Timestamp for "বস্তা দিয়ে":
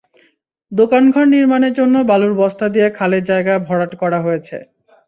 2.41-2.87